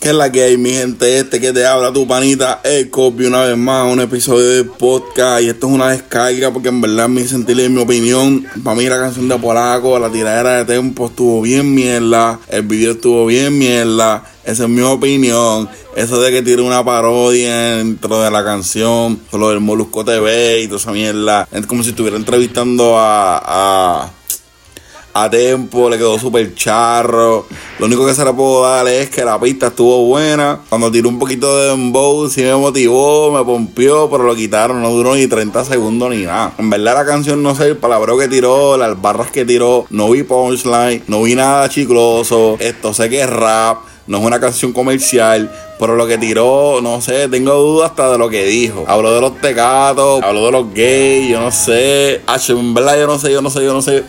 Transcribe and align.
¿Qué 0.00 0.08
es 0.08 0.14
la 0.14 0.32
que 0.32 0.42
hay, 0.42 0.56
mi 0.56 0.70
gente? 0.70 1.18
Este 1.18 1.38
que 1.40 1.52
te 1.52 1.66
habla 1.66 1.92
tu 1.92 2.06
panita, 2.06 2.62
el 2.64 2.88
copy 2.88 3.26
una 3.26 3.44
vez 3.44 3.58
más, 3.58 3.92
un 3.92 4.00
episodio 4.00 4.48
de 4.48 4.64
podcast. 4.64 5.42
Y 5.42 5.50
esto 5.50 5.66
es 5.66 5.72
una 5.74 5.90
descarga 5.90 6.50
porque 6.50 6.70
en 6.70 6.80
verdad 6.80 7.06
mi 7.06 7.28
sentir 7.28 7.60
y 7.60 7.68
mi 7.68 7.82
opinión. 7.82 8.46
Para 8.64 8.76
mí 8.76 8.86
la 8.86 8.98
canción 8.98 9.28
de 9.28 9.38
Polaco, 9.38 9.98
la 9.98 10.10
tiradera 10.10 10.56
de 10.56 10.64
tempo 10.64 11.08
estuvo 11.08 11.42
bien 11.42 11.74
mierda. 11.74 12.40
El 12.48 12.62
video 12.62 12.92
estuvo 12.92 13.26
bien 13.26 13.58
mierda. 13.58 14.24
Esa 14.42 14.62
es 14.62 14.70
mi 14.70 14.80
opinión. 14.80 15.68
Eso 15.94 16.18
de 16.18 16.30
que 16.30 16.40
tiene 16.40 16.62
una 16.62 16.82
parodia 16.82 17.76
dentro 17.76 18.22
de 18.22 18.30
la 18.30 18.42
canción, 18.42 19.20
lo 19.30 19.50
del 19.50 19.60
Molusco 19.60 20.02
TV 20.02 20.62
y 20.62 20.66
toda 20.66 20.80
esa 20.80 20.92
mierda. 20.92 21.46
Es 21.52 21.66
como 21.66 21.82
si 21.82 21.90
estuviera 21.90 22.16
entrevistando 22.16 22.98
a, 22.98 23.38
a 23.44 24.10
a 25.12 25.28
tiempo, 25.28 25.90
le 25.90 25.98
quedó 25.98 26.18
súper 26.18 26.54
charro. 26.54 27.46
Lo 27.78 27.86
único 27.86 28.06
que 28.06 28.14
se 28.14 28.24
le 28.24 28.32
puedo 28.32 28.62
dar 28.62 28.86
es 28.88 29.10
que 29.10 29.24
la 29.24 29.40
pista 29.40 29.68
estuvo 29.68 30.06
buena. 30.06 30.60
Cuando 30.68 30.90
tiró 30.90 31.08
un 31.08 31.18
poquito 31.18 31.58
de 31.58 31.70
dembow, 31.70 32.28
sí 32.28 32.42
me 32.42 32.54
motivó, 32.54 33.32
me 33.32 33.44
pompió, 33.44 34.08
pero 34.10 34.24
lo 34.24 34.34
quitaron, 34.34 34.82
no 34.82 34.90
duró 34.90 35.14
ni 35.14 35.26
30 35.26 35.64
segundos 35.64 36.10
ni 36.10 36.24
nada. 36.24 36.52
En 36.58 36.70
verdad 36.70 36.94
la 36.94 37.06
canción, 37.06 37.42
no 37.42 37.54
sé, 37.54 37.66
el 37.66 37.76
palabreo 37.76 38.18
que 38.18 38.28
tiró, 38.28 38.76
las 38.76 39.00
barras 39.00 39.30
que 39.30 39.44
tiró, 39.44 39.86
no 39.90 40.10
vi 40.10 40.22
punchline, 40.22 41.04
no 41.06 41.22
vi 41.22 41.34
nada 41.34 41.68
chicloso. 41.68 42.56
Esto 42.60 42.94
sé 42.94 43.08
que 43.08 43.20
es 43.20 43.30
rap, 43.30 43.78
no 44.06 44.18
es 44.18 44.24
una 44.24 44.40
canción 44.40 44.72
comercial, 44.72 45.50
pero 45.78 45.96
lo 45.96 46.06
que 46.06 46.18
tiró, 46.18 46.80
no 46.82 47.00
sé, 47.00 47.28
tengo 47.28 47.54
dudas 47.54 47.90
hasta 47.90 48.12
de 48.12 48.18
lo 48.18 48.28
que 48.28 48.44
dijo. 48.44 48.84
Habló 48.86 49.14
de 49.14 49.20
los 49.20 49.40
tecatos, 49.40 50.22
habló 50.22 50.46
de 50.46 50.52
los 50.52 50.74
gays, 50.74 51.30
yo 51.30 51.40
no 51.40 51.50
sé. 51.50 52.20
H, 52.26 52.52
en 52.52 52.74
verdad 52.74 52.98
yo 52.98 53.06
no 53.06 53.18
sé, 53.18 53.32
yo 53.32 53.40
no 53.40 53.50
sé, 53.50 53.64
yo 53.64 53.72
no 53.72 53.80
sé. 53.80 54.04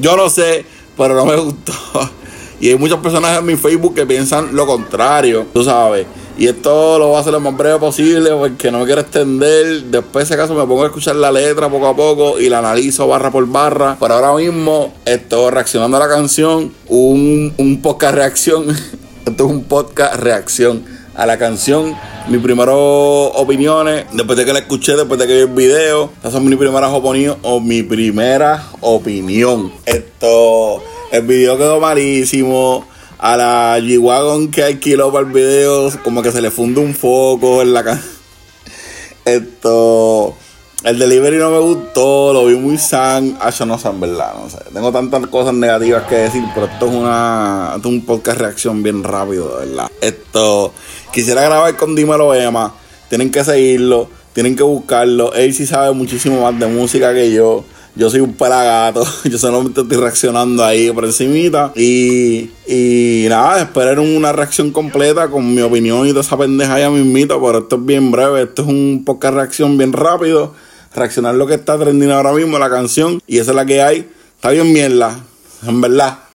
Yo 0.00 0.16
no 0.16 0.30
sé, 0.30 0.64
pero 0.96 1.14
no 1.14 1.24
me 1.24 1.36
gustó. 1.36 1.72
Y 2.60 2.70
hay 2.70 2.76
muchas 2.76 2.98
personas 2.98 3.38
en 3.38 3.46
mi 3.46 3.54
Facebook 3.54 3.94
que 3.94 4.04
piensan 4.04 4.56
lo 4.56 4.66
contrario, 4.66 5.46
tú 5.54 5.62
sabes. 5.62 6.08
Y 6.36 6.48
esto 6.48 6.98
lo 6.98 7.08
voy 7.08 7.16
a 7.16 7.20
hacer 7.20 7.32
lo 7.32 7.38
más 7.38 7.56
breve 7.56 7.78
posible 7.78 8.30
porque 8.30 8.72
no 8.72 8.80
me 8.80 8.84
quiero 8.84 9.00
extender. 9.00 9.84
Después, 9.84 10.28
de 10.28 10.34
ese 10.34 10.40
caso, 10.40 10.54
me 10.54 10.66
pongo 10.66 10.82
a 10.82 10.86
escuchar 10.86 11.14
la 11.14 11.30
letra 11.30 11.68
poco 11.68 11.86
a 11.86 11.94
poco 11.94 12.40
y 12.40 12.48
la 12.48 12.58
analizo 12.58 13.06
barra 13.06 13.30
por 13.30 13.46
barra. 13.46 13.96
Pero 14.00 14.14
ahora 14.14 14.34
mismo 14.34 14.92
estoy 15.04 15.50
reaccionando 15.52 15.96
a 15.98 16.00
la 16.00 16.08
canción, 16.08 16.72
un, 16.88 17.54
un 17.58 17.80
podcast 17.80 18.14
reacción. 18.14 18.66
esto 19.26 19.44
es 19.46 19.50
un 19.50 19.64
podcast 19.64 20.16
reacción 20.16 20.84
a 21.14 21.26
la 21.26 21.38
canción. 21.38 21.96
Mis 22.28 22.42
primeras 22.42 22.74
opiniones, 22.76 24.04
después 24.12 24.36
de 24.36 24.44
que 24.44 24.52
la 24.52 24.58
escuché, 24.58 24.94
después 24.96 25.18
de 25.18 25.26
que 25.26 25.32
vi 25.32 25.40
el 25.40 25.46
video, 25.46 26.10
estas 26.14 26.34
son 26.34 26.44
mis 26.44 26.58
primeras 26.58 26.92
opiniones 26.92 27.38
o 27.40 27.58
mi 27.58 27.82
primera 27.82 28.68
opinión. 28.82 29.72
Esto, 29.86 30.82
el 31.10 31.22
video 31.22 31.56
quedó 31.56 31.80
malísimo. 31.80 32.86
A 33.18 33.36
la 33.36 33.78
G-Wagon 33.80 34.50
que 34.50 34.62
alquiló 34.62 35.10
para 35.10 35.26
el 35.26 35.32
video, 35.32 35.90
como 36.04 36.22
que 36.22 36.30
se 36.30 36.42
le 36.42 36.50
funde 36.50 36.80
un 36.80 36.94
foco 36.94 37.62
en 37.62 37.72
la 37.72 37.82
canción. 37.82 38.12
Esto. 39.24 40.36
El 40.84 40.96
delivery 40.96 41.38
no 41.38 41.50
me 41.50 41.58
gustó, 41.58 42.32
lo 42.32 42.46
vi 42.46 42.54
muy 42.54 42.78
san. 42.78 43.36
Ah, 43.40 43.50
yo 43.50 43.66
no 43.66 43.76
sé, 43.78 43.88
verdad, 43.94 44.34
no 44.40 44.48
sé. 44.48 44.58
Tengo 44.72 44.92
tantas 44.92 45.26
cosas 45.26 45.52
negativas 45.52 46.04
que 46.04 46.14
decir, 46.14 46.44
pero 46.54 46.66
esto 46.66 46.86
es 46.86 46.94
una. 46.94 47.74
Es 47.76 47.84
un 47.84 48.06
podcast 48.06 48.38
reacción 48.38 48.80
bien 48.84 49.02
rápido, 49.02 49.56
verdad. 49.58 49.90
Esto. 50.00 50.72
Quisiera 51.12 51.42
grabar 51.42 51.76
con 51.76 51.96
Dímelo 51.96 52.32
Emma. 52.32 52.72
Tienen 53.08 53.32
que 53.32 53.42
seguirlo, 53.42 54.08
tienen 54.32 54.54
que 54.54 54.62
buscarlo. 54.62 55.34
Él 55.34 55.52
sí 55.52 55.66
sabe 55.66 55.92
muchísimo 55.92 56.42
más 56.42 56.56
de 56.60 56.68
música 56.68 57.12
que 57.12 57.32
yo. 57.32 57.64
Yo 57.96 58.08
soy 58.08 58.20
un 58.20 58.34
pelagato. 58.34 59.04
Yo 59.24 59.36
solamente 59.36 59.80
estoy 59.80 59.96
reaccionando 59.96 60.64
ahí 60.64 60.92
por 60.92 61.04
encimita. 61.04 61.72
Y, 61.74 62.50
y 62.68 63.26
nada, 63.28 63.62
esperen 63.62 63.98
una 63.98 64.30
reacción 64.30 64.70
completa 64.70 65.28
con 65.28 65.52
mi 65.52 65.60
opinión 65.60 66.06
y 66.06 66.10
toda 66.10 66.20
esa 66.20 66.38
pendeja 66.38 66.78
ya 66.78 66.88
mismito. 66.88 67.42
Pero 67.44 67.58
esto 67.58 67.74
es 67.74 67.84
bien 67.84 68.12
breve. 68.12 68.42
Esto 68.42 68.62
es 68.62 68.68
un 68.68 69.02
podcast 69.04 69.34
reacción 69.34 69.76
bien 69.76 69.92
rápido. 69.92 70.54
Reaccionar 70.94 71.34
lo 71.34 71.46
que 71.46 71.54
está 71.54 71.78
trendiendo 71.78 72.16
ahora 72.16 72.32
mismo 72.32 72.58
la 72.58 72.70
canción. 72.70 73.20
Y 73.26 73.38
esa 73.38 73.52
es 73.52 73.56
la 73.56 73.66
que 73.66 73.82
hay. 73.82 74.08
Está 74.36 74.50
bien 74.50 74.72
mierda. 74.72 75.18
En 75.66 75.80
verdad. 75.80 76.27